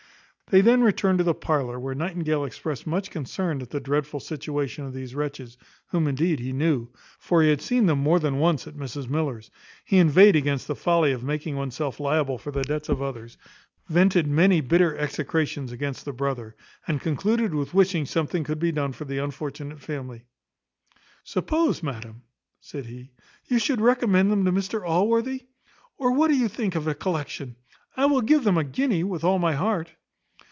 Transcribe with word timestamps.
They 0.47 0.59
then 0.59 0.83
returned 0.83 1.19
to 1.19 1.23
the 1.23 1.33
parlour, 1.33 1.79
where 1.79 1.95
Nightingale 1.95 2.43
expressed 2.43 2.85
much 2.85 3.09
concern 3.09 3.61
at 3.61 3.69
the 3.69 3.79
dreadful 3.79 4.19
situation 4.19 4.83
of 4.83 4.91
these 4.93 5.15
wretches, 5.15 5.57
whom 5.91 6.09
indeed 6.09 6.41
he 6.41 6.51
knew; 6.51 6.89
for 7.19 7.41
he 7.41 7.47
had 7.49 7.61
seen 7.61 7.85
them 7.85 7.99
more 7.99 8.19
than 8.19 8.37
once 8.37 8.67
at 8.67 8.75
Mrs 8.75 9.07
Miller's. 9.09 9.49
He 9.85 9.97
inveighed 9.97 10.35
against 10.35 10.67
the 10.67 10.75
folly 10.75 11.13
of 11.13 11.23
making 11.23 11.55
oneself 11.55 12.01
liable 12.01 12.37
for 12.37 12.51
the 12.51 12.63
debts 12.63 12.89
of 12.89 13.01
others; 13.01 13.37
vented 13.87 14.27
many 14.27 14.59
bitter 14.59 14.97
execrations 14.97 15.71
against 15.71 16.03
the 16.03 16.11
brother; 16.11 16.57
and 16.85 16.99
concluded 16.99 17.55
with 17.55 17.73
wishing 17.73 18.05
something 18.05 18.43
could 18.43 18.59
be 18.59 18.73
done 18.73 18.91
for 18.91 19.05
the 19.05 19.19
unfortunate 19.19 19.79
family. 19.79 20.25
"Suppose, 21.23 21.81
madam," 21.81 22.23
said 22.59 22.87
he, 22.87 23.11
"you 23.47 23.57
should 23.57 23.79
recommend 23.79 24.29
them 24.29 24.43
to 24.43 24.51
Mr 24.51 24.85
Allworthy? 24.85 25.43
Or 25.97 26.11
what 26.11 26.29
think 26.51 26.73
you 26.73 26.77
of 26.81 26.87
a 26.87 26.93
collection? 26.93 27.55
I 27.95 28.07
will 28.07 28.21
give 28.21 28.43
them 28.43 28.57
a 28.57 28.65
guinea 28.65 29.05
with 29.05 29.23
all 29.23 29.39
my 29.39 29.53
heart." 29.53 29.93